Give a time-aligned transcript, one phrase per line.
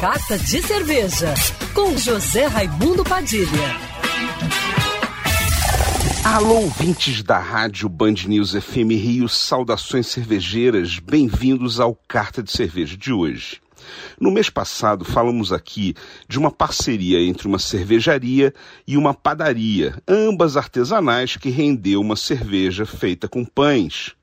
[0.00, 1.34] Carta de Cerveja,
[1.74, 3.76] com José Raimundo Padilha.
[6.24, 12.96] Alô, ouvintes da rádio Band News FM Rio, saudações cervejeiras, bem-vindos ao Carta de Cerveja
[12.96, 13.60] de hoje.
[14.18, 15.94] No mês passado, falamos aqui
[16.26, 18.54] de uma parceria entre uma cervejaria
[18.86, 24.14] e uma padaria, ambas artesanais, que rendeu uma cerveja feita com pães.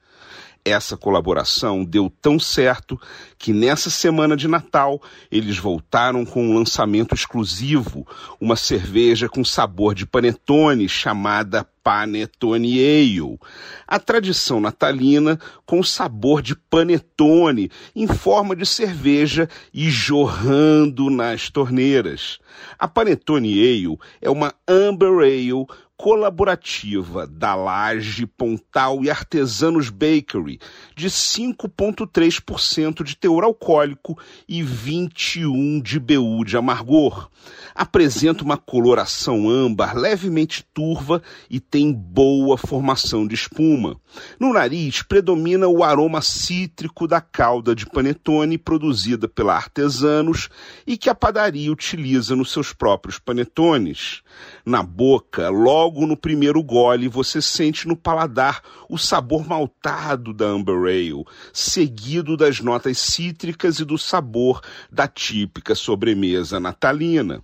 [0.68, 3.00] Essa colaboração deu tão certo
[3.38, 8.06] que nessa semana de Natal eles voltaram com um lançamento exclusivo,
[8.40, 13.40] uma cerveja com sabor de panetone chamada Panetone Ale.
[13.88, 22.40] A tradição natalina com sabor de panetone em forma de cerveja e jorrando nas torneiras.
[22.78, 25.66] A Panetone Ale é uma Amber Ale
[25.98, 30.60] colaborativa da Laje Pontal e Artesanos Bakery,
[30.96, 34.18] de 5,3% de teor alcoólico
[34.48, 37.30] e 21 de BU de amargor.
[37.74, 44.00] Apresenta uma coloração âmbar levemente turva e tem boa formação de espuma.
[44.40, 50.50] No nariz predomina o aroma cítrico da calda de panetone produzida pela Artesanos
[50.86, 54.22] e que a padaria utiliza nos seus próprios panetones.
[54.66, 60.76] Na boca, logo no primeiro gole, você sente no paladar o sabor maltado da Amber
[60.76, 64.62] Ale, seguido das notas cítricas e do sabor
[64.92, 67.42] da típica sobremesa natalina.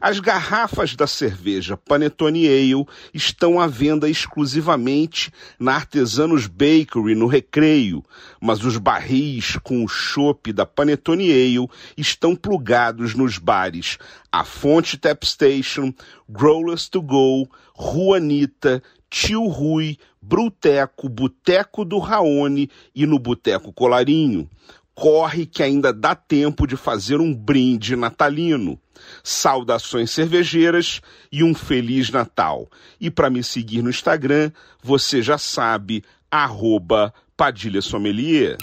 [0.00, 8.04] As garrafas da cerveja Panetone Ale estão à venda exclusivamente na Artesanos Bakery no Recreio,
[8.38, 13.96] mas os barris com o chopp da Panetone Ale estão plugados nos bares
[14.30, 15.94] A Fonte Tap Station,
[16.28, 24.48] Growlers to Go, Juanita, Tio Rui, Bruteco, Boteco do Raoni e no Boteco Colarinho.
[24.94, 28.78] Corre que ainda dá tempo de fazer um brinde natalino.
[29.22, 31.00] Saudações cervejeiras
[31.32, 32.68] e um Feliz Natal.
[33.00, 38.56] E para me seguir no Instagram, você já sabe, arroba Padilha Sommelier.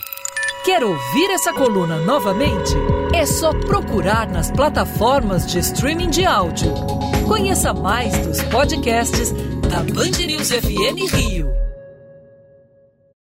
[0.64, 2.74] Quer ouvir essa coluna novamente?
[3.14, 6.72] É só procurar nas plataformas de streaming de áudio.
[7.28, 9.32] Conheça mais dos podcasts
[9.70, 11.71] da Band News FM Rio.